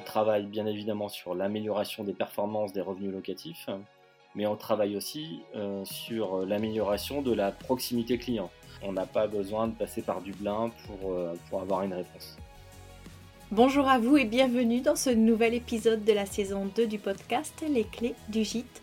[0.00, 3.68] on travaille bien évidemment sur l'amélioration des performances des revenus locatifs,
[4.34, 5.40] mais on travaille aussi
[5.84, 8.50] sur l'amélioration de la proximité client.
[8.82, 11.14] On n'a pas besoin de passer par Dublin pour,
[11.48, 12.38] pour avoir une réponse.
[13.50, 17.64] Bonjour à vous et bienvenue dans ce nouvel épisode de la saison 2 du podcast
[17.68, 18.82] Les clés du gîte.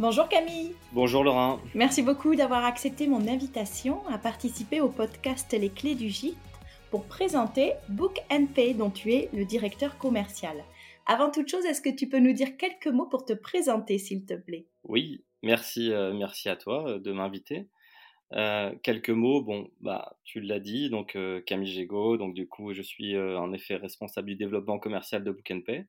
[0.00, 0.72] Bonjour Camille.
[0.94, 1.60] Bonjour Laurent.
[1.74, 6.38] Merci beaucoup d'avoir accepté mon invitation à participer au podcast Les clés du gîte
[6.90, 10.56] pour présenter Book and Pay dont tu es le directeur commercial.
[11.04, 14.24] Avant toute chose, est-ce que tu peux nous dire quelques mots pour te présenter s'il
[14.24, 14.64] te plaît?
[14.84, 17.68] Oui, merci, euh, merci à toi euh, de m'inviter.
[18.32, 22.80] Euh, quelques mots, bon, bah, tu l'as dit, donc Camille Gégaud, donc du coup, je
[22.80, 25.84] suis en effet responsable du développement commercial de Book and Pay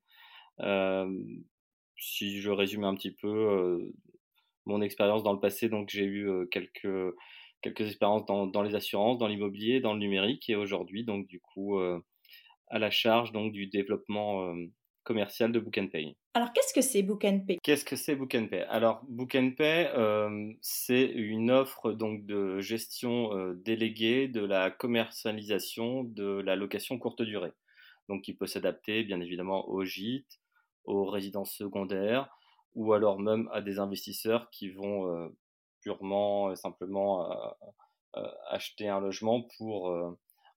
[2.01, 3.91] si je résume un petit peu
[4.65, 7.15] mon expérience dans le passé, donc j'ai eu quelques,
[7.61, 11.39] quelques expériences dans, dans, les assurances, dans l'immobilier, dans le numérique, et aujourd'hui, donc du
[11.39, 14.53] coup, à la charge donc du développement
[15.03, 16.15] commercial de Book Pay.
[16.33, 17.57] Alors, qu'est-ce que c'est Book Pay?
[17.61, 18.61] Qu'est-ce que c'est Book Pay?
[18.69, 19.89] Alors, Book Pay,
[20.61, 27.53] c'est une offre donc de gestion déléguée de la commercialisation de la location courte durée.
[28.09, 30.40] Donc, qui peut s'adapter bien évidemment au gîte,
[30.85, 32.29] aux résidences secondaires
[32.73, 35.29] ou alors même à des investisseurs qui vont euh,
[35.81, 37.51] purement et simplement euh,
[38.17, 39.93] euh, acheter un logement pour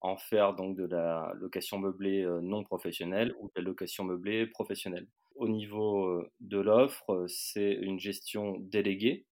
[0.01, 5.09] en faire donc de la location meublée non professionnelle ou de la location meublée professionnelle.
[5.37, 9.27] Au niveau de l'offre, c'est une gestion déléguée.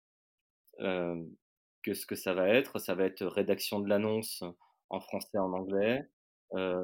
[1.82, 4.44] Qu'est-ce que ça va être Ça va être rédaction de l'annonce
[4.90, 6.06] en français et en anglais,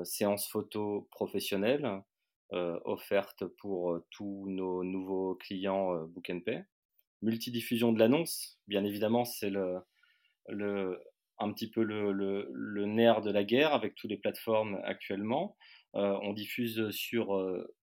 [0.05, 2.01] séance photo professionnelle, euh,
[2.85, 6.65] offerte pour euh, tous nos nouveaux clients euh, Book Pay.
[7.23, 9.81] Multidiffusion de l'annonce, bien évidemment, c'est le,
[11.39, 15.57] un petit peu le, nerf de la guerre avec toutes les plateformes actuellement.
[15.95, 17.33] on diffuse sur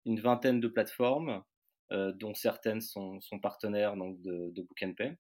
[0.06, 1.44] une vingtaine de plateformes,
[1.92, 5.16] dont certaines sont, sont partenaires donc, de, de Book Pay.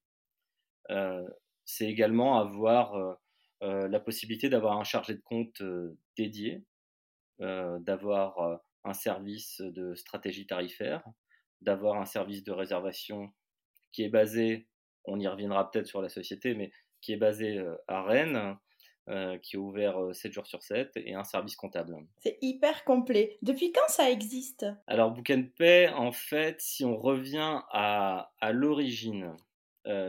[1.65, 3.19] c'est également avoir
[3.61, 5.61] la possibilité d'avoir un chargé de compte
[6.17, 6.65] dédié,
[7.37, 11.03] d'avoir un service de stratégie tarifaire,
[11.61, 13.31] d'avoir un service de réservation
[13.91, 14.67] qui est basé,
[15.05, 18.57] on y reviendra peut-être sur la société, mais qui est basé euh, à Rennes,
[19.09, 21.95] euh, qui est ouvert 7 euh, jours sur 7, et un service comptable.
[22.19, 23.37] C'est hyper complet.
[23.41, 24.65] Depuis quand ça existe?
[24.87, 29.35] Alors, Book Pay, en fait, si on revient à, à l'origine,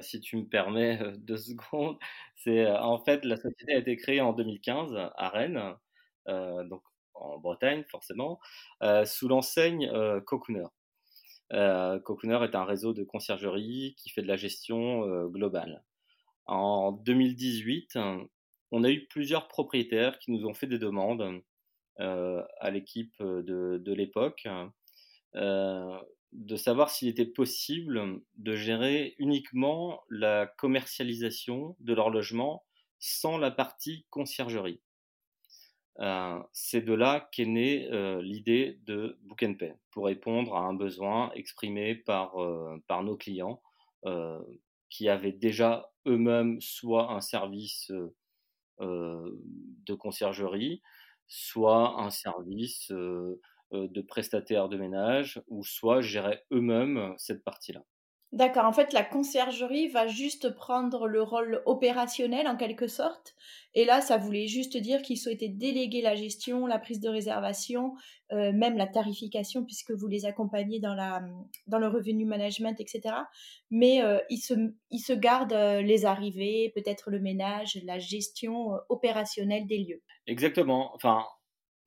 [0.02, 1.96] si tu me permets deux secondes,
[2.36, 5.74] c'est en fait la société a été créée en 2015 à Rennes.
[6.26, 6.82] donc
[7.20, 8.40] en Bretagne forcément,
[8.82, 10.66] euh, sous l'enseigne euh, Cocooner.
[11.52, 15.84] Euh, Cocooner est un réseau de conciergerie qui fait de la gestion globale.
[16.46, 17.98] En 2018,
[18.70, 21.42] on a eu plusieurs propriétaires qui nous ont fait des demandes
[21.98, 24.48] à l'équipe de, de l'époque
[25.34, 32.64] de savoir s'il était possible de gérer uniquement la commercialisation de leur logement
[33.00, 34.80] sans la partie conciergerie.
[35.98, 39.44] Euh, c'est de là qu'est née euh, l'idée de Book
[39.90, 43.60] pour répondre à un besoin exprimé par, euh, par nos clients
[44.88, 47.92] qui avaient déjà eux-mêmes soit un service
[48.80, 50.80] de conciergerie,
[51.28, 57.84] soit un service de prestataire de ménage, ou soit géraient eux-mêmes cette partie-là.
[58.32, 63.34] D'accord, en fait, la conciergerie va juste prendre le rôle opérationnel en quelque sorte.
[63.74, 67.94] Et là, ça voulait juste dire qu'ils souhaitaient déléguer la gestion, la prise de réservation,
[68.30, 71.22] euh, même la tarification, puisque vous les accompagnez dans, la,
[71.66, 73.16] dans le revenu management, etc.
[73.72, 74.54] Mais euh, ils, se,
[74.90, 80.02] ils se gardent euh, les arrivées, peut-être le ménage, la gestion opérationnelle des lieux.
[80.28, 80.94] Exactement.
[80.94, 81.24] Enfin,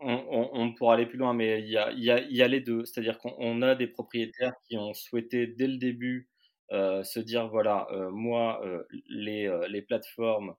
[0.01, 2.83] on, pourra aller plus loin, mais il y a, y, a, y a, les deux.
[2.83, 6.29] C'est-à-dire qu'on a des propriétaires qui ont souhaité dès le début
[6.73, 10.55] se dire voilà, euh, moi, euh, les, plateformes,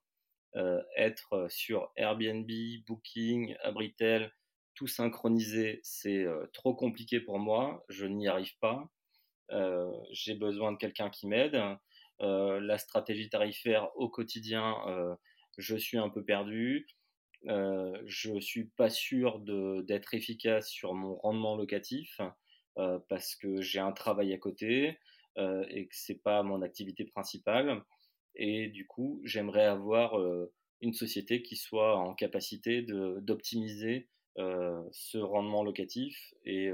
[0.96, 2.48] être sur Airbnb,
[2.86, 4.32] Booking, Abritel,
[4.76, 8.88] tout synchroniser, c'est trop compliqué pour moi, je n'y arrive pas.
[10.12, 11.60] J'ai besoin de quelqu'un qui m'aide.
[12.20, 14.76] la stratégie tarifaire au quotidien,
[15.58, 16.86] je suis un peu perdu.
[17.48, 22.20] Euh, je suis pas sûr d'être efficace sur mon rendement locatif
[23.08, 24.98] parce que j'ai un travail à côté.
[25.36, 27.82] Euh, et que c'est pas mon activité principale.
[28.36, 34.08] Et du coup, j'aimerais avoir euh, une société qui soit en capacité d'optimiser
[34.38, 36.70] euh, ce rendement locatif et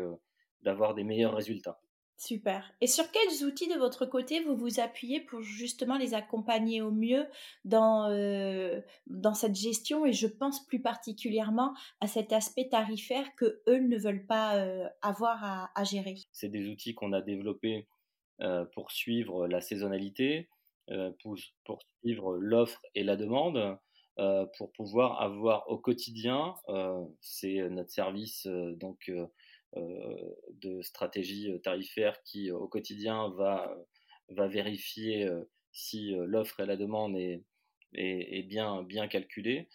[0.63, 1.81] d'avoir des meilleurs résultats.
[2.17, 2.71] Super.
[2.83, 6.91] Et sur quels outils de votre côté vous vous appuyez pour justement les accompagner au
[6.91, 7.27] mieux
[7.65, 8.11] dans,
[9.07, 10.05] dans cette gestion?
[10.05, 14.63] Et je pense plus particulièrement à cet aspect tarifaire que eux ne veulent pas
[15.01, 17.87] avoir à, à gérer C'est des outils qu'on a développés
[18.73, 20.49] pour suivre la saisonnalité,
[20.91, 23.79] euh, pour, suivre l'offre et la demande,
[24.19, 26.55] euh, pour pouvoir avoir au quotidien,
[27.21, 29.11] c'est notre service donc
[29.77, 33.73] de stratégie tarifaire qui au quotidien va,
[34.29, 35.29] vérifier
[35.73, 39.69] si l'offre et la demande est, bien, bien calculée.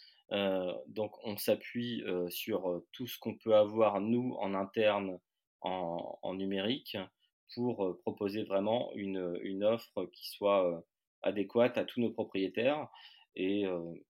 [0.88, 5.19] donc on s'appuie sur tout ce qu'on peut avoir nous en interne
[5.62, 6.97] en numérique
[7.53, 10.83] pour proposer vraiment une, une, offre qui soit
[11.21, 12.88] adéquate à tous nos propriétaires.
[13.36, 13.65] Et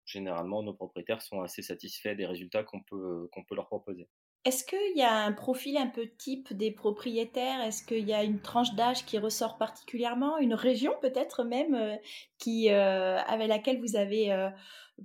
[0.05, 4.07] généralement, nos propriétaires sont assez satisfaits des résultats qu'on peut, qu'on peut leur proposer.
[4.43, 7.61] Est-ce qu'il y a un profil un peu type des propriétaires?
[7.61, 10.39] Est-ce qu'il y a une tranche d'âge qui ressort particulièrement?
[10.39, 11.99] Une région peut-être même
[12.39, 14.51] qui, avec laquelle vous avez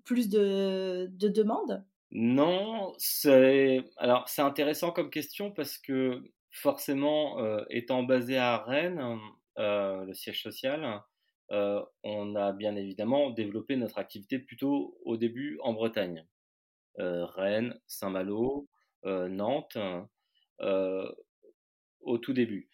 [0.04, 1.84] plus de, de demandes?
[2.12, 6.22] Non, c'est alors c'est intéressant comme question parce que
[6.56, 9.18] forcément, euh, étant basé à Rennes,
[9.58, 11.02] euh, le siège social,
[11.52, 16.26] euh, on a bien évidemment développé notre activité plutôt au début en Bretagne.
[16.98, 18.66] Rennes, Saint-Malo,
[19.04, 19.76] Nantes,
[22.00, 22.70] au tout début.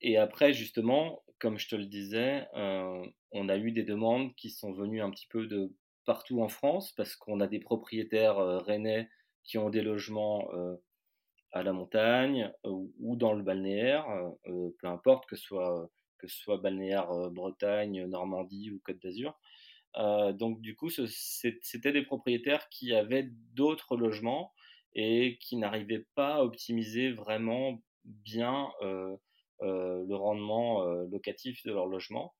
[0.00, 4.72] et après, justement, comme je te le disais, on a eu des demandes qui sont
[4.72, 5.72] venues un petit peu de
[6.06, 9.08] partout en France parce qu'on a des propriétaires rennais
[9.44, 10.48] qui ont des logements
[11.52, 14.06] à la montagne ou dans le balnéaire,
[14.44, 19.38] peu importe que ce soit, que soit balnéaire Bretagne, Normandie ou Côte d'Azur.
[19.94, 24.52] donc du coup, c'était des propriétaires qui avaient d'autres logements
[24.94, 32.34] et qui n'arrivaient pas à optimiser vraiment bien le rendement locatif de leur logement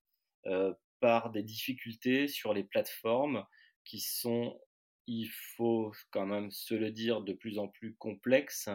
[1.00, 3.44] par des difficultés sur les plateformes
[3.84, 4.60] qui sont,
[5.06, 8.68] il faut quand même se le dire, de plus en plus complexes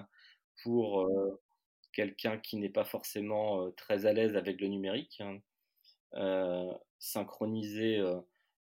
[0.63, 1.10] pour
[1.94, 5.22] quelqu'un qui n'est pas forcément très à l'aise avec le numérique.
[5.22, 6.78] Hein.
[7.00, 8.02] synchroniser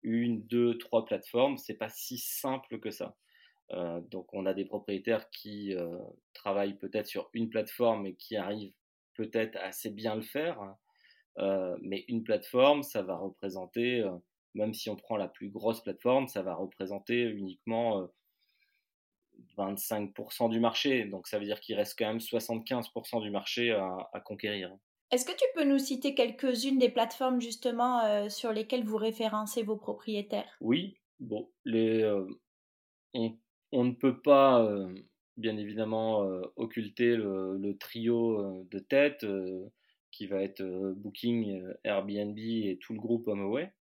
[0.04, 3.16] une, deux, trois plateformes, c'est pas si simple que ça.
[4.12, 5.74] donc on a des propriétaires qui
[6.34, 8.74] travaillent peut-être sur une plateforme et qui arrivent
[9.16, 10.60] peut-être assez bien le faire.
[11.82, 14.04] mais une plateforme, ça va représenter,
[14.54, 18.08] même si on prend la plus grosse plateforme, ça va représenter uniquement
[19.58, 21.06] 25% du marché.
[21.06, 24.76] Donc ça veut dire qu'il reste quand même 75% du marché à, conquérir.
[25.12, 29.64] Est-ce que tu peux nous citer quelques-unes des plateformes justement euh, sur lesquelles vous référencez
[29.64, 30.58] vos propriétaires?
[30.62, 32.28] Oui, bon, les, euh,
[33.14, 34.94] on, ne peut pas euh,
[35.38, 36.22] bien évidemment
[36.56, 39.26] occulter le, trio de tête
[40.12, 40.64] qui va être
[40.98, 43.72] Booking, Airbnb et tout le groupe HomeAway.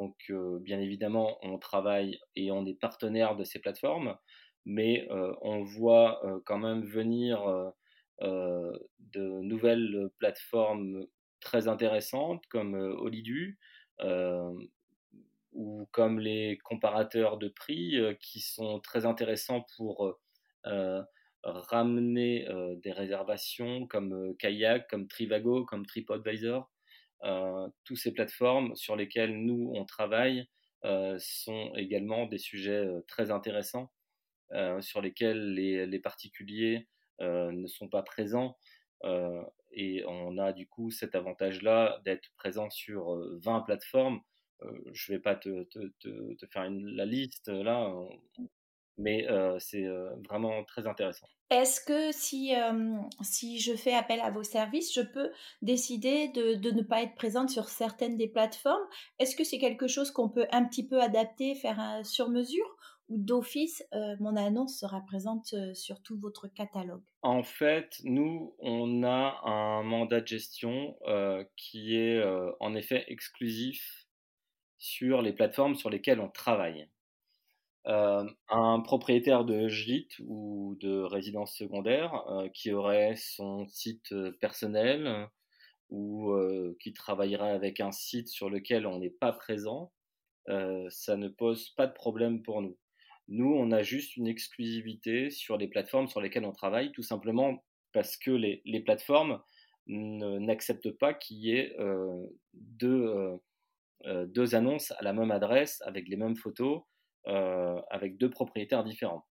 [0.00, 4.16] Donc, bien évidemment, on travaille et on est partenaire de ces plateformes,
[4.64, 5.08] mais
[5.42, 7.72] on voit quand même venir
[8.20, 11.06] de nouvelles plateformes
[11.40, 13.58] très intéressantes comme Olidu
[15.52, 20.18] ou comme les comparateurs de prix qui sont très intéressants pour
[21.44, 22.46] ramener
[22.82, 26.70] des réservations comme Kayak, comme Trivago, comme TripAdvisor
[27.84, 30.46] toutes ces plateformes sur lesquelles nous, on travaille,
[30.84, 33.90] euh, sont également des sujets euh, très intéressants
[34.80, 36.86] sur lesquels les, particuliers
[37.18, 38.56] ne sont pas présents.
[39.72, 43.10] et on a du coup cet avantage-là d'être présent sur
[43.42, 44.20] 20 plateformes.
[44.92, 45.66] je ne vais pas te,
[46.52, 47.92] faire la liste là,
[48.98, 49.26] mais
[49.58, 49.86] c'est
[50.28, 51.26] vraiment très intéressant.
[51.50, 52.52] Est-ce que si,
[53.22, 55.30] si je fais appel à vos services, je peux
[55.62, 58.82] décider de, de, ne pas être présente sur certaines des plateformes?
[59.18, 62.76] Est-ce que c'est quelque chose qu'on peut un petit peu adapter, faire un sur mesure
[63.08, 63.84] ou d'office,
[64.18, 67.04] mon annonce sera présente sur tout votre catalogue?
[67.22, 70.96] En fait, nous, on a un mandat de gestion
[71.56, 72.20] qui est
[72.58, 74.06] en effet exclusif
[74.78, 76.88] sur les plateformes sur lesquelles on travaille.
[77.88, 84.32] Euh, un propriétaire de gîte ou de résidence secondaire euh, qui aurait son site euh,
[84.40, 85.28] personnel
[85.88, 86.34] ou
[86.80, 89.92] qui travaillerait avec un site sur lequel on n'est pas présent,
[90.48, 92.76] ça ne pose pas de problème pour nous.
[93.28, 97.64] Nous, on a juste une exclusivité sur les plateformes sur lesquelles on travaille, tout simplement
[97.92, 99.40] parce que les, plateformes
[99.86, 101.76] n'acceptent pas qu'il y ait
[102.80, 103.38] deux
[104.56, 106.82] annonces à la même adresse avec les mêmes photos
[107.28, 109.26] euh, avec deux propriétaires différents.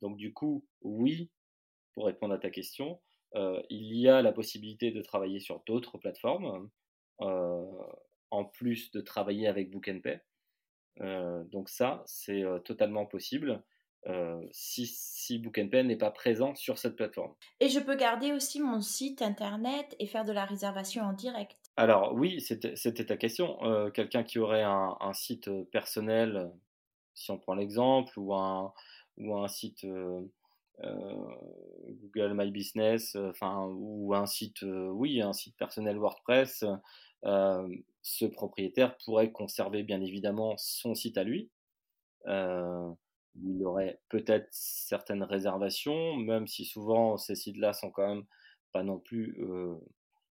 [0.00, 1.30] Donc du coup, oui,
[1.92, 2.98] pour répondre à ta question,
[3.34, 6.70] euh, il y a la possibilité de travailler sur d'autres plateformes,
[7.20, 7.62] euh,
[8.30, 10.20] en plus de travailler avec Book and Pay.
[11.50, 13.62] donc ça, c'est totalement possible.
[14.50, 17.34] si, si Book and Pay n'est pas présent sur cette plateforme.
[17.60, 21.58] Et je peux garder aussi mon site internet et faire de la réservation en direct?
[21.76, 23.58] Alors oui, c'était ta question.
[23.92, 26.50] Quelqu'un qui aurait un, un, site personnel
[27.20, 28.72] si on prend l'exemple, ou un,
[29.18, 30.22] ou un site euh,
[30.82, 31.26] euh,
[31.88, 36.64] Google My Business, euh, enfin, ou un site, oui, un site personnel WordPress,
[38.02, 41.50] ce propriétaire pourrait conserver bien évidemment son site à lui.
[42.26, 48.24] il aurait peut-être certaines réservations, même si souvent ces sites-là sont quand même
[48.72, 49.36] pas non plus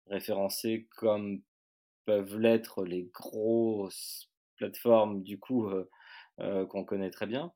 [0.07, 1.43] référencés comme
[2.05, 5.89] peuvent l'être les grosses plateformes du coup euh,
[6.39, 7.53] qu'on connaît très bien.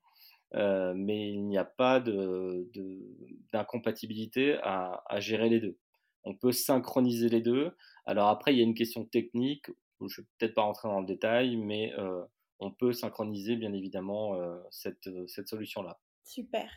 [0.55, 5.79] Euh, mais il n'y a pas d'incompatibilité de, à, à, gérer les deux.
[6.25, 7.77] On peut synchroniser les deux.
[8.05, 9.67] Alors après, il y a une question technique,
[10.01, 12.25] je ne vais peut-être pas rentrer dans le détail, mais euh,
[12.59, 14.37] on peut synchroniser bien évidemment
[14.71, 15.99] cette, cette solution-là.
[16.25, 16.71] Super.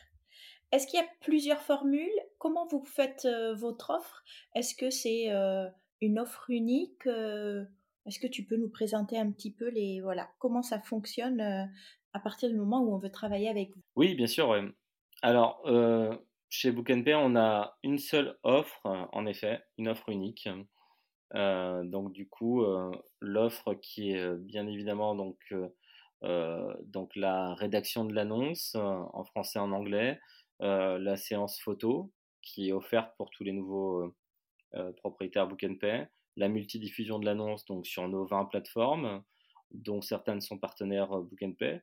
[0.71, 2.09] Est-ce qu'il y a plusieurs formules?
[2.37, 4.23] Comment vous faites votre offre?
[4.55, 5.29] Est-ce que c'est
[5.99, 7.05] une offre unique
[8.05, 11.65] est-ce que tu peux nous présenter un petit peu les voilà comment ça fonctionne euh,
[12.13, 13.81] à partir du moment où on veut travailler avec vous?
[13.95, 14.55] Oui, bien sûr.
[15.21, 16.15] Alors euh,
[16.49, 20.47] chez Book Pay, on a une seule offre, en effet, une offre unique.
[21.33, 22.63] Euh, donc du coup,
[23.21, 25.37] l'offre qui est bien évidemment donc
[26.21, 30.19] donc la rédaction de l'annonce en français et en anglais,
[30.59, 34.13] la séance photo qui est offerte pour tous les nouveaux
[34.97, 39.23] propriétaires Book Pay, la multidiffusion de l'annonce donc sur nos 20 plateformes,
[39.71, 41.81] dont certaines sont partenaires euh, Book Pay,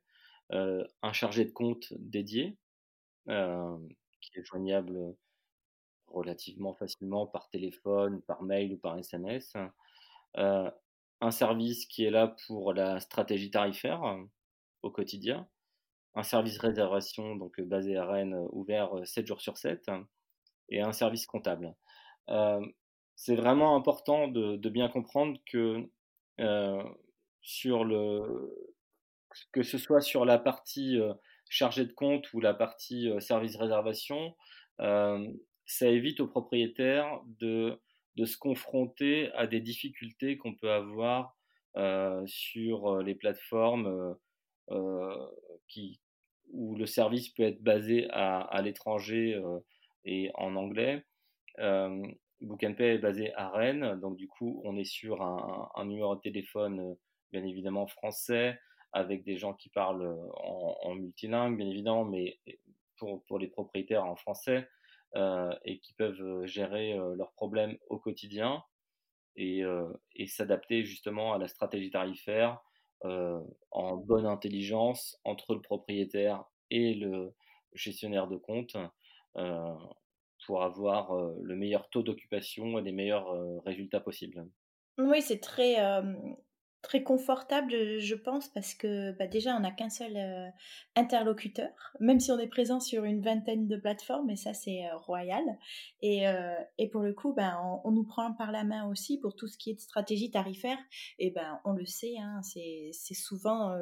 [0.53, 2.57] euh, un chargé de compte dédié
[3.29, 3.77] euh,
[4.21, 5.15] qui est joignable
[6.09, 9.55] relativement facilement par téléphone, par mail ou par SMS,
[10.35, 14.03] un service qui est là pour la stratégie tarifaire
[14.83, 15.49] au quotidien,
[16.15, 19.89] un service réservation donc basé à Rennes ouvert 7 jours sur 7
[20.71, 21.77] et un service comptable
[23.21, 25.87] c'est vraiment important de, bien comprendre que
[26.41, 26.83] euh,
[27.43, 28.57] sur le
[29.53, 31.13] que ce soit sur la partie euh,
[31.51, 34.35] chargée de compte ou la partie euh, service réservation,
[34.79, 37.79] ça évite aux propriétaires de,
[38.17, 41.37] de se confronter à des difficultés qu'on peut avoir
[42.25, 44.17] sur les plateformes
[45.69, 46.01] qui,
[46.53, 49.39] où le service peut être basé à, à l'étranger
[50.07, 51.05] et en anglais.
[52.41, 56.81] Pay est basé à Rennes, donc du coup, on est sur un, numéro de téléphone,
[56.81, 56.95] euh,
[57.33, 58.59] bien évidemment français,
[58.93, 60.31] avec des gens qui parlent euh,
[60.83, 62.39] en, multilingue, bien évidemment, mais
[62.97, 64.69] pour, pour les propriétaires en français,
[65.17, 68.63] euh, et qui peuvent gérer leurs problèmes au quotidien
[69.37, 69.63] et,
[70.15, 72.61] et s'adapter justement à la stratégie tarifaire
[73.03, 77.35] en bonne intelligence entre le propriétaire et le
[77.73, 78.77] gestionnaire de compte
[80.51, 83.33] pour avoir le meilleur taux d'occupation et les meilleurs
[83.65, 84.45] résultats possibles.
[84.99, 85.77] Oui, c'est très,
[86.83, 90.49] très confortable, je pense, parce que bah, déjà, on n'a qu'un seul euh,
[90.97, 91.71] interlocuteur,
[92.01, 95.45] même si on est présent sur une vingtaine de plateformes, et ça, c'est euh, royal.
[96.01, 99.37] Et, euh, et, pour le coup, ben, on, nous prend par la main aussi pour
[99.37, 100.79] tout ce qui est de stratégie tarifaire.
[101.19, 103.75] Et ben, on le sait, hein, c'est souvent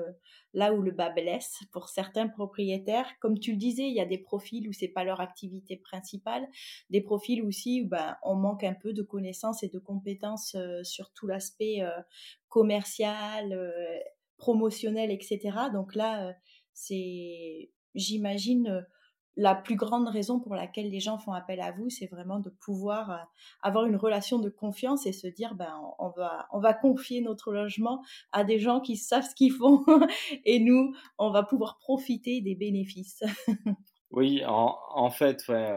[0.54, 3.08] là où le bas blesse pour certains propriétaires.
[3.20, 6.48] Comme tu le disais, il y a des profils où c'est pas leur activité principale,
[6.90, 11.12] des profils aussi où ben, on manque un peu de connaissances et de compétences sur
[11.12, 11.82] tout l'aspect
[12.48, 13.98] commercial, euh,
[14.36, 15.38] promotionnel, etc.
[15.72, 16.32] Donc là, euh,
[16.72, 18.80] c'est, j'imagine, euh,
[19.36, 22.50] la plus grande raison pour laquelle les gens font appel à vous, c'est vraiment de
[22.50, 23.28] pouvoir
[23.62, 27.52] avoir une relation de confiance et se dire, ben, on va, on va confier notre
[27.52, 28.02] logement
[28.32, 29.84] à des gens qui savent ce qu'ils font
[30.44, 33.22] et nous, on va pouvoir profiter des bénéfices.
[34.10, 35.72] oui, en, en fait, ouais,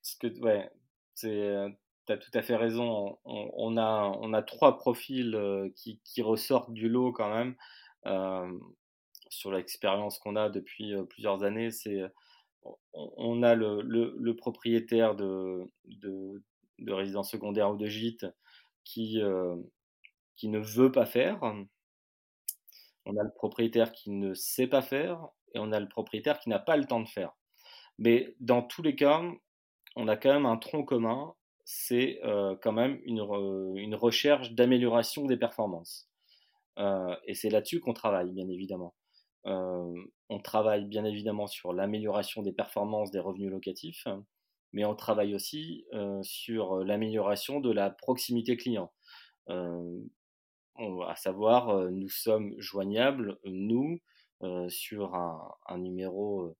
[0.00, 0.70] ce que, ouais,
[1.14, 1.66] c'est
[2.16, 3.18] tout à fait raison.
[3.24, 7.56] On, a, on a trois profils euh, qui, ressortent du lot quand même.
[8.06, 8.50] Euh,
[9.28, 12.02] sur l'expérience qu'on a depuis euh, plusieurs années, c'est
[12.92, 16.42] on, a le, propriétaire de, de,
[16.78, 18.26] de, résidence secondaire ou de gîte
[18.84, 19.20] qui,
[20.36, 21.40] qui ne veut pas faire.
[23.04, 26.50] On a le propriétaire qui ne sait pas faire et on a le propriétaire qui
[26.50, 27.32] n'a pas le temps de faire.
[27.98, 29.22] Mais dans tous les cas,
[29.96, 31.34] on a quand même un tronc commun
[31.74, 33.22] c'est euh, quand même une,
[33.94, 36.08] recherche d'amélioration des performances.
[36.78, 38.94] Euh, et c'est là-dessus qu'on travaille, bien évidemment.
[39.46, 39.94] Euh,
[40.28, 44.06] on travaille bien évidemment sur l'amélioration des performances des revenus locatifs,
[44.72, 45.84] mais on travaille aussi
[46.22, 48.92] sur l'amélioration de la proximité client.
[49.48, 53.98] On, à savoir, nous sommes joignables, nous,
[54.68, 56.54] sur un numéro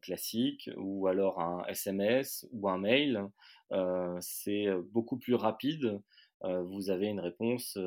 [0.00, 3.28] classique ou alors un SMS ou un mail
[3.72, 6.00] euh, c'est euh, beaucoup plus rapide.
[6.44, 7.78] Euh, vous avez une réponse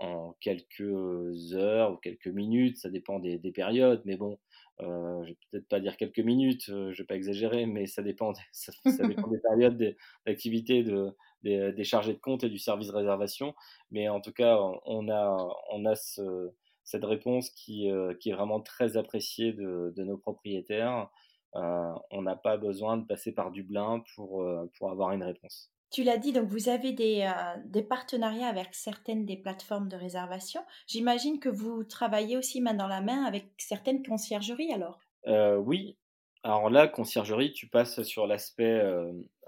[0.00, 4.38] en quelques heures ou quelques minutes, ça dépend des, périodes, mais bon,
[4.80, 8.32] euh, je vais peut-être pas dire quelques minutes, je vais pas exagérer, mais ça dépend,
[8.52, 8.72] ça,
[9.06, 13.54] dépend des périodes d'activité de, des, chargés de compte et du service réservation.
[13.92, 16.50] Mais en tout cas, on a, on a ce,
[16.84, 17.88] cette réponse qui,
[18.20, 21.08] qui, est vraiment très appréciée de, de nos propriétaires.
[21.56, 25.70] Euh, on n'a pas besoin de passer par Dublin pour, euh, pour avoir une réponse.
[25.92, 29.96] Tu l'as dit, donc vous avez des, euh, des, partenariats avec certaines des plateformes de
[29.96, 30.60] réservation.
[30.88, 34.98] J'imagine que vous travaillez aussi main dans la main avec certaines conciergeries alors?
[35.26, 35.96] Oui.
[36.44, 38.80] Alors là, conciergerie, tu passes sur l'aspect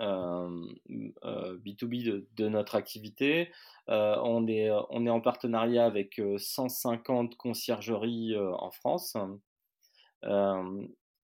[0.00, 3.50] B2B de, notre activité.
[3.86, 9.16] on, est, on en partenariat avec 150 conciergeries en France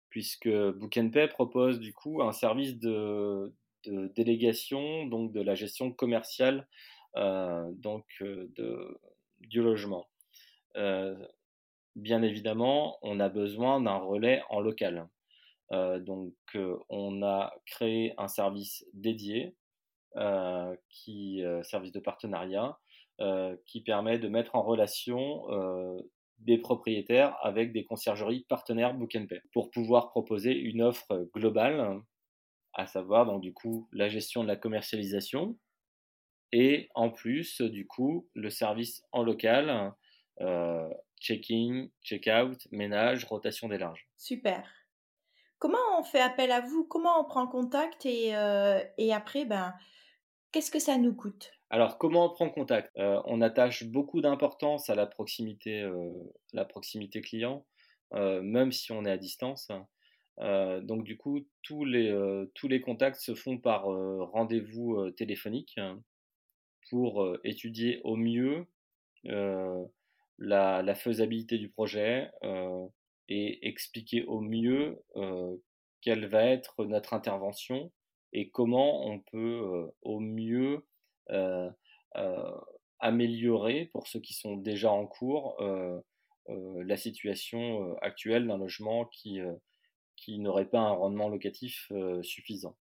[0.09, 0.97] puisque Book
[1.29, 3.53] propose du coup un service de,
[3.85, 6.67] délégation, donc de la gestion commerciale
[7.15, 8.49] euh, donc, euh,
[9.39, 10.07] du logement.
[10.75, 11.15] Euh,
[11.95, 15.07] bien évidemment, on a besoin d'un relais en local.
[15.71, 16.33] Donc,
[16.89, 19.55] on a créé un service dédié,
[20.89, 22.77] qui service de partenariat,
[23.65, 25.45] qui permet de mettre en relation
[26.39, 32.01] des propriétaires avec des conciergeries partenaires Book Pay pour pouvoir proposer une offre globale,
[32.73, 35.57] à savoir donc du coup la gestion de la commercialisation
[36.51, 39.93] et en plus du coup le service en local,
[40.41, 44.07] euh, check-in, check-out, ménage, rotation des larges.
[44.17, 44.63] Super.
[45.59, 46.85] Comment on fait appel à vous?
[46.85, 49.73] Comment on prend contact et, euh, et après ben
[50.53, 51.51] qu'est-ce que ça nous coûte?
[51.69, 52.91] Alors, comment on prend contact?
[52.97, 56.09] Euh, On attache beaucoup d'importance à la proximité, euh,
[56.53, 57.65] la proximité client,
[58.13, 59.67] même si on est à distance.
[60.39, 65.79] donc, du coup, tous les, contacts se font par rendez-vous téléphonique
[66.89, 68.65] pour étudier au mieux
[70.39, 72.31] la, faisabilité du projet
[73.29, 75.01] et expliquer au mieux
[76.01, 77.91] quelle va être notre intervention
[78.33, 80.85] et comment on peut au mieux
[81.31, 81.69] euh,
[82.17, 82.57] euh,
[82.99, 86.01] améliorer pour ceux qui sont déjà en cours euh,
[86.47, 89.39] la situation actuelle d'un logement qui,
[90.15, 91.91] qui n'aurait pas un rendement locatif
[92.23, 92.75] suffisant.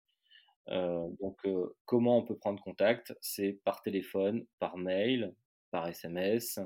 [0.68, 1.40] donc,
[1.86, 5.34] comment on peut prendre contact C'est par téléphone, par mail,
[5.70, 6.60] par SMS,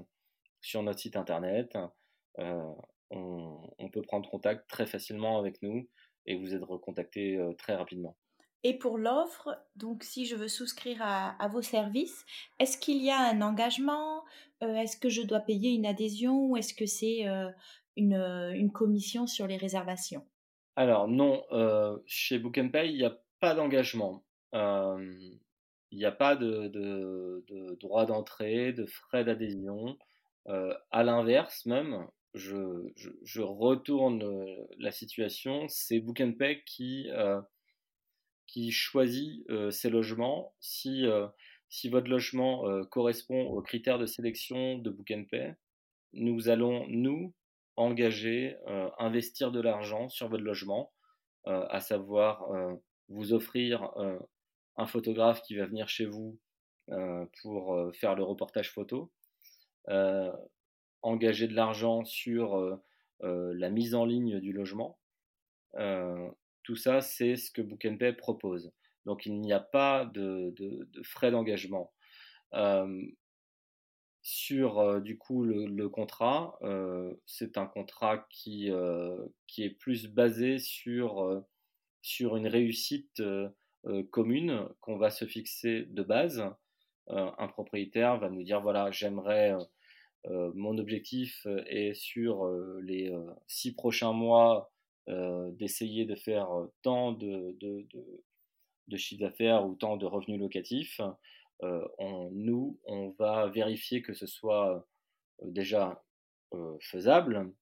[0.61, 1.79] sur notre site internet.
[3.11, 5.89] On, on, peut prendre contact très facilement avec nous
[6.27, 8.17] et vous être recontacté très rapidement.
[8.65, 12.25] Et pour l'offre, donc si je veux souscrire à, vos services,
[12.59, 14.25] est-ce qu'il y a un engagement
[14.63, 17.49] euh, Est-ce que je dois payer une adhésion ou est-ce que c'est euh,
[17.97, 20.27] une, euh, une, commission sur les réservations?
[20.75, 21.45] Alors non,
[22.07, 24.25] chez Book Pay, il n'y a pas d'engagement.
[24.53, 25.39] il
[25.93, 29.97] n'y a pas de, de, droit d'entrée, de frais d'adhésion.
[30.47, 32.07] à l'inverse même,
[32.39, 34.47] je, retourne
[34.79, 37.09] la situation, c'est Book Pay qui,
[38.47, 40.55] qui choisit ses logements.
[40.61, 41.05] Si,
[41.69, 45.55] si votre logement correspond aux critères de sélection de Book Pay,
[46.15, 47.35] nous allons, nous,
[47.77, 48.57] engager,
[48.99, 50.93] investir de l'argent sur votre logement,
[51.45, 52.49] à savoir
[53.09, 53.91] vous offrir
[54.77, 56.39] un photographe qui va venir chez vous
[57.43, 59.13] pour faire le reportage photo,
[61.03, 62.79] engager de l'argent sur
[63.21, 64.99] la mise en ligne du logement.
[66.63, 68.73] tout ça, c'est ce que Book propose.
[69.07, 70.55] Donc il n'y a pas de,
[71.03, 71.93] frais d'engagement
[74.23, 76.59] sur du coup le, contrat,
[77.25, 78.71] c'est un contrat qui,
[79.47, 81.43] qui est plus basé sur,
[82.03, 83.23] sur une réussite
[84.11, 86.45] commune qu'on va se fixer de base.
[87.09, 89.55] un propriétaire va nous dire voilà, j'aimerais,
[90.27, 92.47] mon objectif est sur
[92.83, 93.15] les
[93.47, 94.71] six prochains mois
[95.07, 96.49] d'essayer de faire
[96.83, 101.01] tant de, de, chiffre d'affaires ou tant de revenus locatifs.
[101.63, 104.87] Euh, nous, on va vérifier que ce soit
[105.43, 106.05] euh, déjà
[106.55, 107.53] euh, faisable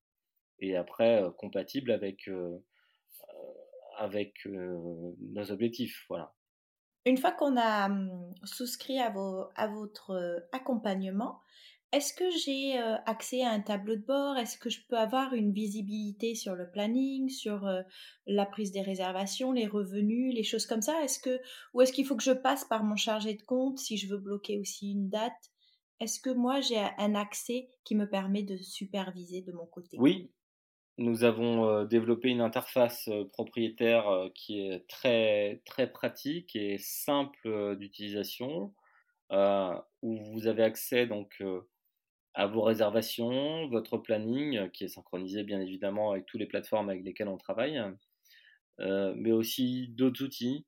[0.59, 2.31] et après compatible avec,
[3.99, 6.07] avec nos objectifs.
[6.09, 6.35] Voilà.
[7.05, 11.43] Une fois qu'on a hum, souscrit à votre accompagnement,
[11.97, 14.37] est-ce que j'ai accès à un tableau de bord?
[14.37, 17.67] Est-ce que je peux avoir une visibilité sur le planning, sur
[18.27, 21.03] la prise des réservations, les revenus, les choses comme ça?
[21.03, 21.41] Est-ce que
[21.73, 24.19] ou est-ce qu'il faut que je passe par mon chargé de compte si je veux
[24.19, 25.33] bloquer aussi une date?
[25.99, 29.97] Est-ce que moi j'ai un accès qui me permet de superviser de mon côté?
[29.99, 30.31] Oui,
[30.99, 34.05] nous avons développé une interface propriétaire
[34.35, 38.75] qui est très très pratique et simple d'utilisation,
[39.31, 41.43] où vous avez accès donc
[42.37, 46.91] à vos réservations, votre planning, euh, qui est synchronisé bien évidemment avec toutes les plateformes
[46.91, 47.83] avec lesquelles on travaille,
[48.81, 50.67] euh, mais aussi d'autres outils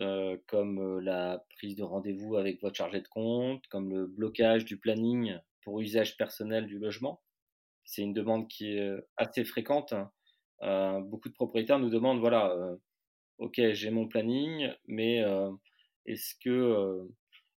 [0.00, 4.76] euh, comme la prise de rendez-vous avec votre chargé de compte, comme le blocage du
[4.76, 7.22] planning pour usage personnel du logement.
[7.84, 9.94] C'est une demande qui est assez fréquente.
[10.60, 12.52] beaucoup de propriétaires nous demandent, voilà,
[13.38, 15.22] ok, j'ai mon planning, mais
[16.06, 17.06] est-ce que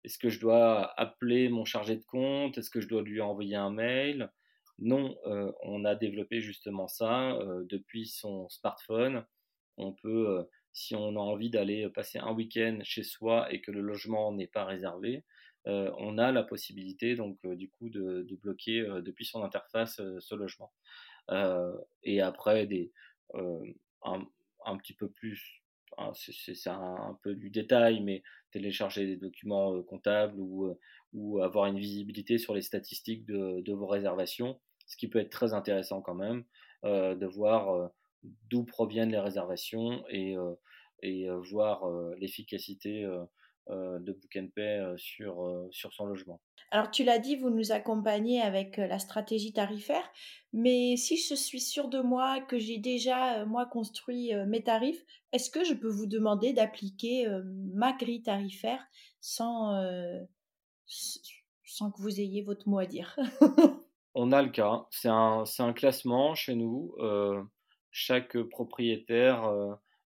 [0.06, 2.58] est-ce que je dois appeler mon chargé de compte?
[2.60, 4.30] Est-ce que je dois lui envoyer un mail?
[4.78, 9.26] Non, euh, on a développé justement ça euh, depuis son smartphone.
[9.78, 13.72] On peut, euh, si on a envie d'aller passer un week-end chez soi et que
[13.72, 15.24] le logement n'est pas réservé,
[15.68, 20.72] on a la possibilité donc du coup de, bloquer depuis son interface ce logement.
[22.04, 22.70] et après
[24.04, 25.65] un, petit peu plus
[26.14, 30.80] c'est un, peu du détail, mais télécharger des documents euh, comptables ou, euh,
[31.14, 35.54] ou, avoir une visibilité sur les statistiques de, vos réservations, ce qui peut être très
[35.54, 36.44] intéressant quand même,
[36.84, 37.92] euh, de voir
[38.50, 40.36] d'où proviennent les réservations et
[41.52, 43.06] voir l'efficacité
[43.70, 46.40] de Book Pay sur, sur son logement.
[46.72, 50.04] Alors tu l'as dit, vous nous accompagnez avec la stratégie tarifaire,
[50.52, 55.50] mais si je suis sûre de moi, que j'ai déjà moi construit mes tarifs, est-ce
[55.50, 57.28] que je peux vous demander d'appliquer
[57.74, 58.84] ma grille tarifaire
[59.20, 59.80] sans,
[61.66, 63.16] sans que vous ayez votre mot à dire?
[64.16, 66.96] On a le cas, c'est un, un, classement chez nous.
[67.92, 69.50] chaque propriétaire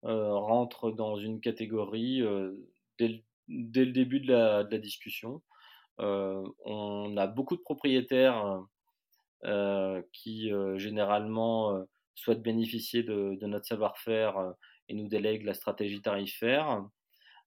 [0.03, 2.21] rentre dans une catégorie
[2.99, 5.41] dès, dès, le début de la, discussion.
[5.99, 8.63] Euh, on a beaucoup de propriétaires
[9.45, 11.85] euh, qui euh, généralement
[12.15, 14.53] souhaitent bénéficier de, notre savoir-faire
[14.89, 16.85] et nous délèguent la stratégie tarifaire,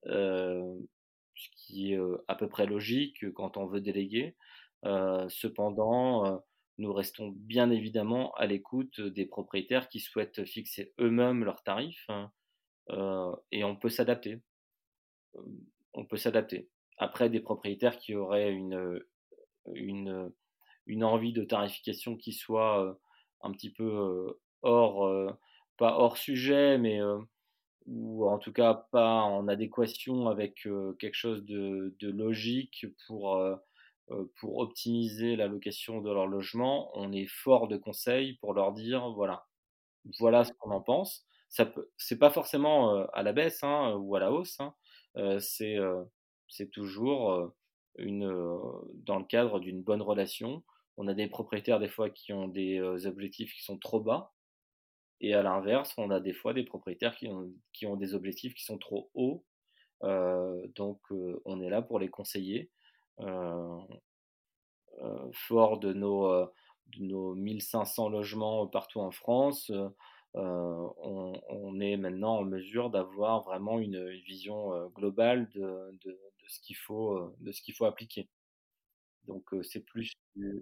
[0.06, 4.36] ce qui est à peu près logique quand on veut déléguer.
[4.84, 6.44] cependant,
[6.78, 12.32] nous restons bien évidemment à l'écoute des propriétaires qui souhaitent fixer eux-mêmes leurs tarifs hein,
[13.52, 14.42] et on peut s'adapter.
[15.94, 16.70] On peut s'adapter.
[16.98, 19.02] Après, des propriétaires qui auraient une,
[19.74, 20.32] une,
[20.86, 22.94] une envie de tarification qui soit euh,
[23.42, 25.32] un petit peu euh, hors, euh,
[25.80, 27.00] hors sujet, mais
[27.88, 30.68] ou en tout cas pas en adéquation avec
[31.00, 33.40] quelque chose de, logique pour,
[34.44, 39.44] optimiser la location de leur logement, on est fort de conseils pour leur dire voilà,
[40.44, 41.26] ce qu'on en pense.
[41.50, 44.76] C'est pas forcément à la baisse hein, ou à la hausse, hein,
[45.40, 47.54] c'est toujours
[47.98, 48.28] une,
[49.06, 50.64] dans le cadre d'une bonne relation.
[50.98, 54.34] On a des propriétaires des fois qui ont des objectifs qui sont trop bas,
[55.22, 58.80] et à l'inverse, on a des fois des propriétaires qui ont, des objectifs qui sont
[58.80, 59.46] trop hauts.
[60.02, 61.00] donc
[61.46, 62.72] on est là pour les conseiller.
[65.34, 69.72] fort de nos 1500 logements partout en France,
[70.34, 76.18] on, est maintenant en mesure d'avoir vraiment une, vision globale de, de,
[76.48, 78.30] ce qu'il faut, de ce qu'il faut appliquer.
[79.28, 80.14] Donc c'est plus,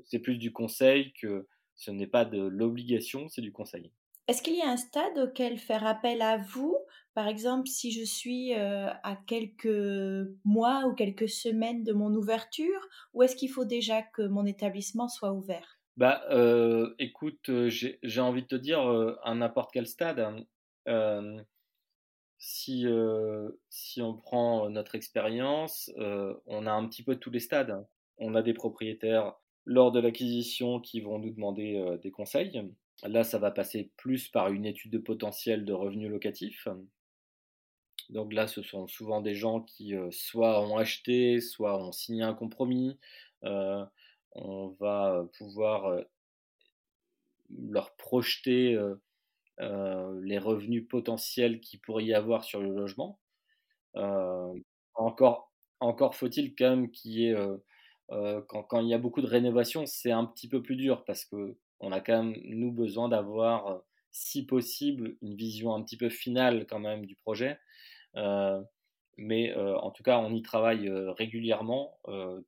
[0.05, 3.91] c'est plus du conseil que ce n'est pas de l'obligation, c'est du conseil.
[4.27, 6.77] Est-ce qu'il y a un stade auquel faire appel à vous?
[7.15, 13.23] Par exemple, si je suis à quelques mois ou quelques semaines de mon ouverture, ou
[13.23, 15.78] est-ce qu'il faut déjà que mon établissement soit ouvert?
[15.99, 16.23] Bah,
[16.97, 18.79] écoute, j'ai envie de te dire
[19.23, 20.45] à n'importe quel stade.
[20.87, 21.43] Hein,
[22.37, 22.85] si,
[23.69, 27.71] si on prend notre expérience, on a un petit peu tous les stades.
[27.71, 27.85] Hein.
[28.17, 29.33] On a des propriétaires
[29.65, 32.61] lors de l'acquisition qui vont nous demander des conseils.
[33.03, 36.69] Là, ça va passer plus par une étude de potentiel de revenus locatifs.
[38.09, 42.33] Donc là, ce sont souvent des gens qui soit ont acheté, soit ont signé un
[42.33, 42.97] compromis
[44.33, 46.01] on va pouvoir
[47.49, 48.77] leur projeter
[49.59, 53.19] les revenus potentiels qu'il pourrait y avoir sur le logement.
[54.95, 56.89] encore faut-il quand même
[58.47, 61.57] quand, il y a beaucoup de rénovation, c'est un petit peu plus dur parce que
[61.81, 66.65] on a quand même, nous, besoin d'avoir, si possible, une vision un petit peu finale
[66.67, 67.57] quand même du projet
[69.19, 71.97] mais en tout cas, on y travaille régulièrement.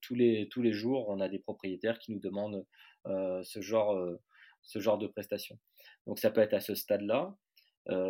[0.02, 2.66] tous, les, tous les jours, on a des propriétaires qui nous demandent
[3.06, 3.98] ce, genre,
[4.62, 5.60] ce genre de prestations.
[6.08, 7.36] Donc ça peut être à ce stade-là,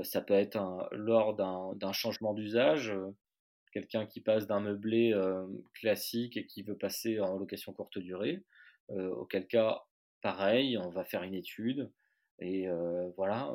[0.04, 2.94] ça peut être lors d'un changement d'usage,
[3.74, 5.14] quelqu'un qui passe d'un meublé
[5.74, 8.44] classique et qui veut passer en location courte durée,
[8.90, 9.84] auquel cas,
[10.22, 11.90] pareil, on va faire une étude.
[12.40, 12.68] Et
[13.18, 13.54] voilà,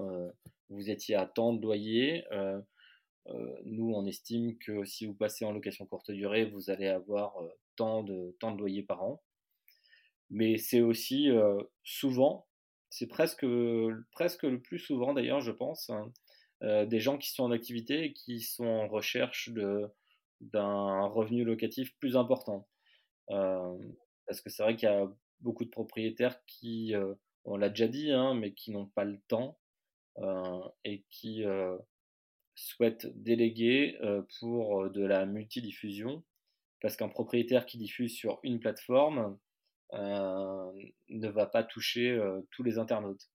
[0.69, 2.61] vous étiez à tant de loyer, euh,
[3.65, 7.49] nous, on estime que si vous passez en location courte durée, vous allez avoir euh,
[7.77, 9.23] tant, de, tant de loyers par an.
[10.31, 12.47] Mais c'est aussi euh, souvent,
[12.91, 13.47] c'est presque,
[14.13, 16.13] presque le plus souvent d'ailleurs, je pense, hein,
[16.87, 19.51] des gens qui sont en activité et qui sont en recherche
[20.41, 22.67] d'un revenu locatif plus important.
[23.29, 25.07] parce que c'est vrai qu'il y a
[25.41, 26.95] beaucoup de propriétaires qui,
[27.45, 29.59] on l'a déjà dit, hein, mais qui n'ont pas le temps
[30.85, 31.45] et qui
[32.57, 33.97] souhaite déléguer
[34.41, 36.25] pour de la multidiffusion,
[36.81, 39.39] parce qu'un propriétaire qui diffuse sur une plateforme
[39.93, 43.31] ne va pas toucher tous les internautes,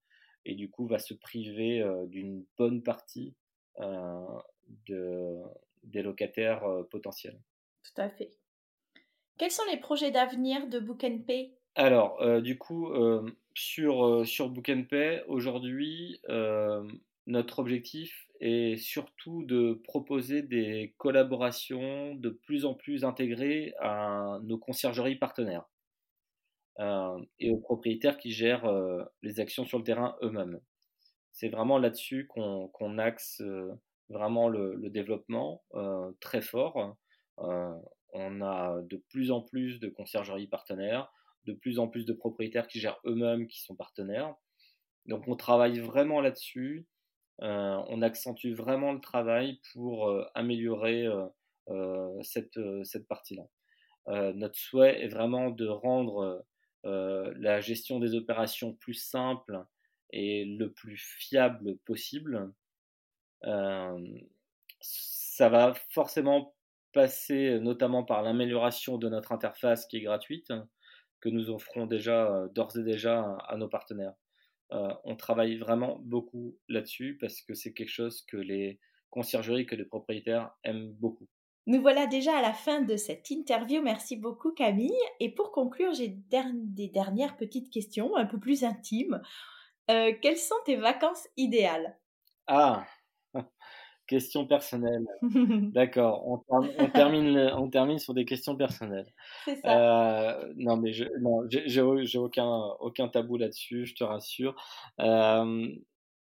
[0.44, 3.34] et du coup va se priver d'une bonne partie
[3.78, 5.36] de,
[5.82, 7.40] des locataires potentiels.
[7.82, 8.30] Tout à fait.
[9.36, 11.54] Quels sont les projets d'avenir de Book Pay?
[11.74, 12.92] Alors, du coup,
[13.54, 16.20] sur, sur Book Pay, aujourd'hui,
[17.26, 24.58] notre objectif est surtout de proposer des collaborations de plus en plus intégrées à nos
[24.58, 25.68] conciergeries partenaires
[26.80, 30.60] euh, et aux propriétaires qui gèrent euh, les actions sur le terrain eux-mêmes.
[31.32, 33.72] C'est vraiment là-dessus qu'on axe euh,
[34.08, 35.62] vraiment le, développement
[36.20, 36.96] très fort.
[37.36, 41.12] on a de plus en plus de conciergeries partenaires,
[41.44, 44.34] de plus en plus de propriétaires qui gèrent eux-mêmes, qui sont partenaires.
[45.06, 46.86] Donc on travaille vraiment là-dessus
[47.40, 51.06] on accentue vraiment le travail pour euh, améliorer
[51.68, 53.46] euh, cette, partie-là.
[54.34, 56.44] notre souhait est vraiment de rendre
[56.84, 59.62] la gestion des opérations plus simple
[60.10, 62.52] et le plus fiable possible.
[64.80, 66.54] ça va forcément
[66.94, 70.52] passer notamment par l'amélioration de notre interface qui est gratuite,
[71.20, 74.14] que nous offrons déjà d'ores et déjà à nos partenaires.
[74.72, 78.78] Euh, on travaille vraiment beaucoup là-dessus parce que c'est quelque chose que les
[79.10, 81.26] conciergeries, que les propriétaires aiment beaucoup.
[81.66, 83.82] Nous voilà déjà à la fin de cette interview.
[83.82, 84.92] Merci beaucoup Camille.
[85.18, 89.20] Et pour conclure, j'ai des dernières petites questions un peu plus intimes.
[89.90, 91.98] Euh, quelles sont tes vacances idéales?
[92.46, 92.86] Ah,
[94.08, 95.06] Question personnelle.
[95.74, 96.26] D'accord.
[96.48, 99.12] On, termine, on termine sur des questions personnelles.
[99.44, 100.30] C'est ça.
[100.40, 102.48] Euh, non, mais je, non, j'ai aucun,
[102.80, 104.56] aucun tabou là-dessus, je te rassure.
[105.00, 105.68] Euh,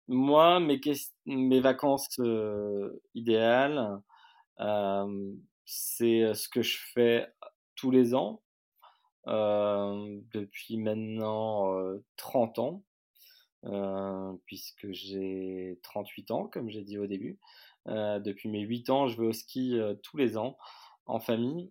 [0.08, 0.80] moi, mes,
[1.26, 4.00] mes vacances euh, idéales,
[5.64, 7.28] c'est ce que je fais
[7.76, 8.42] tous les ans
[9.26, 11.72] depuis maintenant
[12.16, 12.82] 30 ans.
[14.44, 17.38] puisque j'ai 38 ans, comme j'ai dit au début.
[17.88, 20.56] Euh, depuis mes 8 ans, je vais au ski euh, tous les ans
[21.06, 21.70] en famille.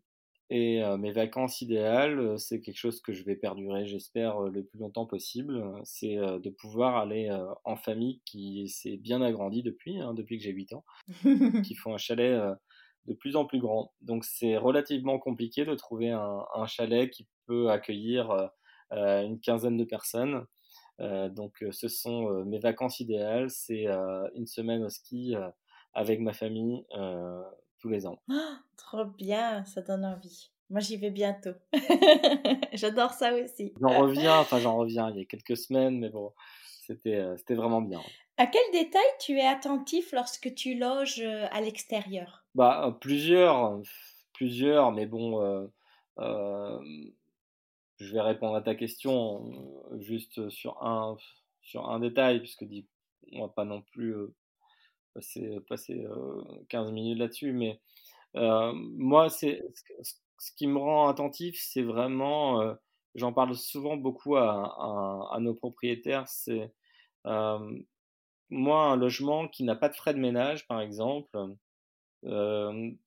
[0.52, 4.80] Et euh, mes vacances idéales, c'est quelque chose que je vais perdurer, j'espère, le plus
[4.80, 5.64] longtemps possible.
[5.84, 10.52] C'est de pouvoir aller en famille qui s'est bien agrandie depuis, hein, depuis que j'ai
[10.52, 10.86] 8 ans,
[11.64, 12.40] qui font un chalet
[13.08, 13.92] de plus en plus grand.
[14.02, 18.52] Donc c'est relativement compliqué de trouver un, un, chalet qui peut accueillir
[18.92, 20.46] une quinzaine de personnes.
[21.00, 23.88] donc ce sont mes vacances idéales, c'est
[24.36, 25.36] une semaine au ski
[25.96, 26.86] avec ma famille
[27.80, 28.20] tous les ans.
[28.30, 30.52] Oh, trop bien, ça donne envie.
[30.70, 31.54] Moi, j'y vais bientôt.
[32.74, 33.74] J'adore ça aussi.
[33.80, 36.34] J'en reviens, enfin j'en reviens il y a quelques semaines, mais bon,
[36.82, 38.02] c'était c'était vraiment bien.
[38.38, 42.46] À quel détail tu es attentif lorsque tu loges à l'extérieur?
[42.56, 43.80] Bah plusieurs,
[44.34, 45.68] plusieurs, mais bon, euh,
[46.20, 46.80] euh,
[47.98, 51.16] je vais répondre à ta question juste sur un
[51.62, 52.66] sur un détail, puisque
[53.32, 54.16] on va pas non plus
[55.16, 56.06] passer, passer
[56.70, 57.80] 15 minutes là-dessus, mais
[58.36, 59.64] moi, c'est
[60.38, 62.76] ce qui me rend attentif, c'est vraiment,
[63.16, 66.72] j'en parle souvent beaucoup à, nos propriétaires, c'est
[68.50, 71.36] moi, un logement qui n'a pas de frais de ménage, par exemple,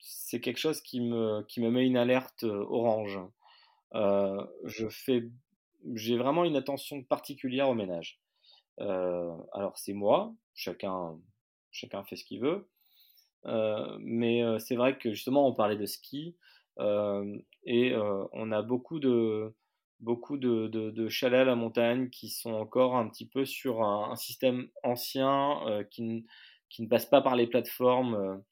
[0.00, 3.20] c'est quelque chose qui me, met une alerte orange.
[4.64, 8.20] j'ai vraiment une attention particulière au ménage.
[8.78, 11.18] alors c'est moi, chacun,
[11.70, 12.68] chacun fait ce qu'il veut.
[14.00, 16.36] mais c'est vrai que justement, on parlait de ski
[17.64, 19.54] et on a beaucoup de,
[20.00, 24.68] beaucoup de, chalets à la montagne qui sont encore un petit peu sur un, système
[24.82, 26.24] ancien qui,
[26.78, 28.42] ne passe pas par les plateformes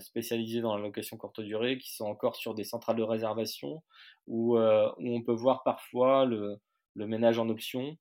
[0.00, 3.82] spécialisées dans la location courte durée, qui sont encore sur des centrales de réservation
[4.26, 6.60] où, où on peut voir parfois le,
[6.98, 7.96] le ménage en option.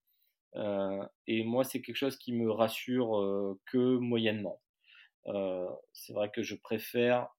[0.55, 4.61] Et moi, c'est quelque chose qui me rassure que moyennement.
[5.93, 7.29] c'est vrai que je préfère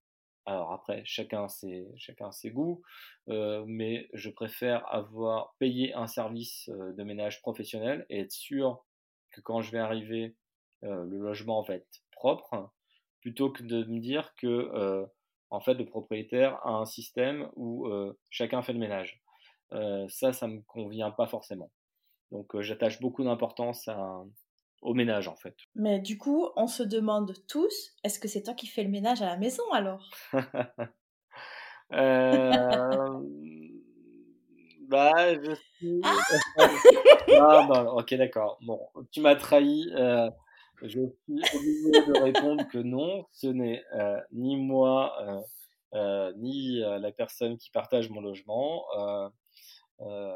[0.48, 2.80] alors après, chacun ses, chacun ses goûts,
[3.28, 8.82] euh, mais je préfère avoir payé un service euh, de ménage professionnel et être sûr
[9.30, 10.34] que quand je vais arriver,
[10.84, 12.72] euh, le logement va être propre,
[13.20, 15.06] plutôt que de me dire que
[15.50, 17.86] en fait le propriétaire a un système où
[18.30, 19.20] chacun fait le ménage.
[20.08, 21.70] ça, ça me convient pas forcément.
[22.30, 24.22] Donc j'attache beaucoup d'importance à,
[24.82, 25.56] au ménage en fait.
[25.74, 29.22] Mais du coup, on se demande tous, est-ce que c'est toi qui fais le ménage
[29.22, 30.10] à la maison alors?
[31.90, 33.18] Euh...
[34.88, 36.00] Bah, je suis.
[36.02, 36.16] Ah,
[37.40, 38.58] ah bah, ok, d'accord.
[38.62, 38.80] Bon,
[39.12, 39.90] tu m'as trahi.
[39.94, 40.30] Euh,
[40.82, 45.40] je suis obligé de répondre que non, ce n'est euh, ni moi, euh,
[45.94, 48.84] euh ni euh, la personne qui partage mon logement.
[50.00, 50.32] Euh,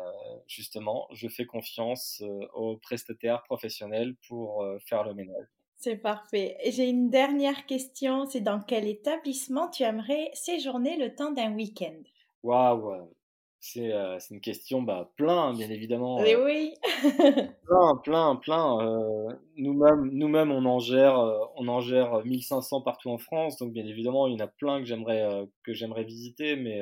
[0.49, 5.47] justement, je fais confiance euh, aux prestataires professionnels pour euh, faire le ménage.
[5.77, 6.57] C'est parfait.
[6.67, 11.95] J'ai une dernière question, c'est dans quel établissement tu aimerais séjourner le temps d'un week-end?
[12.43, 13.09] Waouh,
[13.59, 13.93] c'est
[14.31, 16.21] une question bah, plein, bien évidemment.
[16.21, 16.75] Oui, oui.
[17.67, 19.39] plein, plein, plein.
[19.57, 21.19] nous-mêmes, nous-mêmes, on en gère,
[21.57, 24.81] on en gère 1500 partout en France, donc bien évidemment, il y en a plein
[24.81, 26.81] que j'aimerais que j'aimerais visiter, mais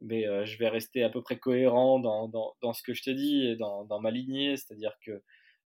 [0.00, 3.02] mais euh, je vais rester à peu près cohérent dans, dans, dans ce que je
[3.02, 5.22] te dis et dans, dans ma lignée, c'est-à-dire que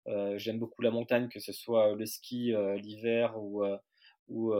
[0.07, 3.63] euh, j'aime beaucoup la montagne, que ce soit le ski euh, l'hiver ou,
[4.27, 4.53] ou,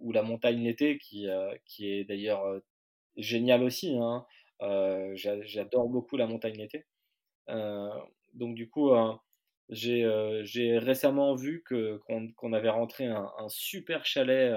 [0.00, 1.26] ou, la montagne l'été, qui,
[1.66, 2.60] qui est d'ailleurs
[3.16, 3.96] génial aussi.
[3.98, 4.24] Hein.
[5.14, 6.86] J'adore beaucoup la montagne l'été.
[8.34, 8.90] donc du coup,
[9.68, 14.56] j'ai récemment vu qu'on avait rentré un super chalet,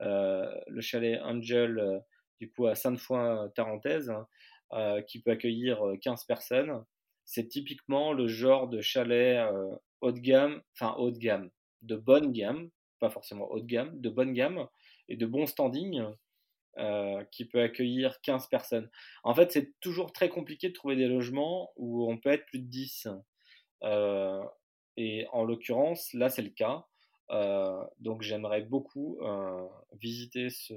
[0.00, 2.02] le chalet Angel
[2.40, 4.26] du coup à Sainte-Foy-Tarentaise, hein,
[4.72, 6.84] euh, qui peut accueillir 15 euh, personnes.
[7.24, 11.50] C'est typiquement le genre de chalet euh, haut de gamme, enfin haut de gamme,
[11.82, 12.68] de bonne gamme,
[12.98, 14.66] pas forcément haut de gamme, de bonne gamme
[15.08, 16.04] et de bon standing
[17.30, 18.90] qui peut accueillir 15 personnes.
[19.24, 22.58] En fait, c'est toujours très compliqué de trouver des logements où on peut être plus
[22.58, 23.08] de 10.
[24.96, 26.84] et en l'occurrence, là, c'est le cas.
[27.98, 29.18] donc, j'aimerais beaucoup
[29.98, 30.74] visiter ce,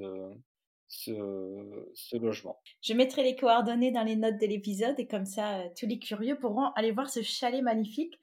[0.89, 2.57] ce, logement.
[2.81, 5.99] Je mettrai les coordonnées dans les notes de l'épisode et comme ça, euh, tous les
[5.99, 8.19] curieux pourront aller voir ce chalet magnifique.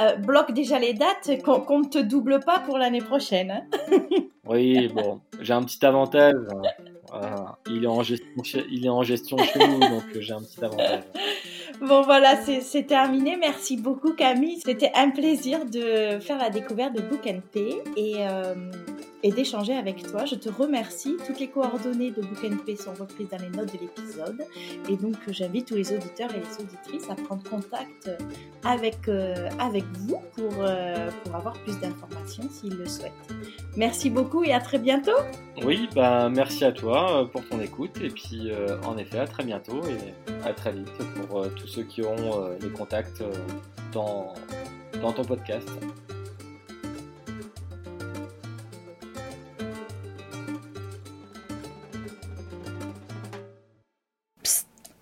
[0.00, 3.50] Euh, bloque déjà les dates, qu'on ne te double pas pour l'année prochaine.
[3.50, 3.66] Hein.
[4.46, 6.34] oui, bon, j'ai un petit avantage.
[7.12, 7.56] Hein.
[7.68, 8.26] il, est en gestion,
[8.70, 11.02] il est en gestion chez nous, donc euh, j'ai un petit avantage.
[11.80, 13.38] Bon voilà, c'est terminé.
[13.38, 14.60] Merci beaucoup Camille.
[14.60, 18.54] C'était un plaisir de faire la découverte de Book and Pay et, euh,
[19.22, 20.24] et d'échanger avec toi.
[20.24, 21.16] Je te remercie.
[21.26, 22.38] Toutes les coordonnées de Book
[22.78, 24.46] sont reprises dans les notes de l'épisode.
[24.88, 28.10] Et donc j'invite tous les auditeurs et les auditrices à prendre contact
[28.64, 33.12] avec, euh, avec vous pour, euh, pour avoir plus d'informations s'ils le souhaitent.
[33.76, 35.18] Merci beaucoup et à très bientôt.
[35.64, 37.98] Oui, bah, merci à toi pour ton écoute.
[38.02, 38.50] Et puis
[38.84, 40.88] en effet, à très bientôt et à très vite
[41.28, 43.32] pour tous ceux qui ont euh, les contacts euh,
[43.92, 44.34] dans,
[45.00, 45.68] dans ton podcast.